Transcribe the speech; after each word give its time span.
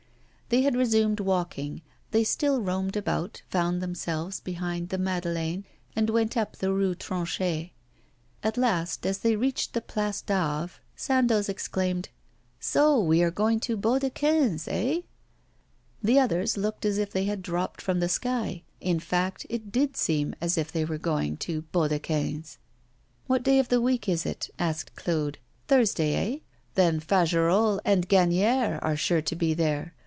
They 0.53 0.63
had 0.63 0.75
resumed 0.75 1.21
walking; 1.21 1.81
they 2.11 2.25
still 2.25 2.59
roamed 2.61 2.97
about, 2.97 3.41
found 3.49 3.81
themselves 3.81 4.41
behind 4.41 4.89
the 4.89 4.97
Madeleine, 4.97 5.63
and 5.95 6.09
went 6.09 6.35
up 6.35 6.57
the 6.57 6.73
Rue 6.73 6.93
Tronchet. 6.93 7.71
At 8.43 8.57
last, 8.57 9.05
as 9.05 9.19
they 9.19 9.37
reached 9.37 9.71
the 9.73 9.79
Place 9.79 10.21
du 10.21 10.33
Havre, 10.33 10.73
Sandoz 10.93 11.47
exclaimed, 11.47 12.09
'So 12.59 12.99
we 12.99 13.23
are 13.23 13.31
going 13.31 13.61
to 13.61 13.77
Baudequin's, 13.77 14.67
eh?' 14.67 15.03
The 16.03 16.19
others 16.19 16.57
looked 16.57 16.83
as 16.83 16.97
if 16.97 17.11
they 17.11 17.23
had 17.23 17.41
dropped 17.41 17.79
from 17.79 18.01
the 18.01 18.09
sky; 18.09 18.63
in 18.81 18.99
fact, 18.99 19.45
it 19.49 19.71
did 19.71 19.95
seem 19.95 20.35
as 20.41 20.57
if 20.57 20.69
they 20.69 20.83
were 20.83 20.97
going 20.97 21.37
to 21.37 21.61
Baudequin's. 21.71 22.57
'What 23.25 23.43
day 23.43 23.57
of 23.59 23.69
the 23.69 23.79
week 23.79 24.09
is 24.09 24.25
it?' 24.25 24.49
asked 24.59 24.97
Claude. 24.97 25.37
'Thursday, 25.69 26.15
eh? 26.35 26.39
Then 26.75 26.99
Fagerolles 26.99 27.79
and 27.85 28.09
Gagnière 28.09 28.79
are 28.83 28.97
sure 28.97 29.21
to 29.21 29.35
be 29.37 29.53
there. 29.53 29.95